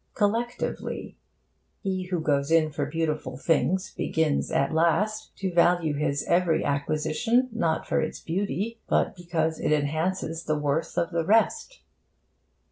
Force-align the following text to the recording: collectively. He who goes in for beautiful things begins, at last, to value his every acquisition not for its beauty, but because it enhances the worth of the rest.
collectively. 0.15 1.15
He 1.83 2.05
who 2.07 2.21
goes 2.21 2.49
in 2.49 2.71
for 2.71 2.87
beautiful 2.87 3.37
things 3.37 3.93
begins, 3.93 4.49
at 4.51 4.73
last, 4.73 5.31
to 5.35 5.53
value 5.53 5.93
his 5.93 6.23
every 6.27 6.65
acquisition 6.65 7.49
not 7.51 7.87
for 7.87 8.01
its 8.01 8.19
beauty, 8.19 8.79
but 8.89 9.15
because 9.15 9.59
it 9.59 9.71
enhances 9.71 10.43
the 10.45 10.57
worth 10.57 10.97
of 10.97 11.11
the 11.11 11.23
rest. 11.23 11.81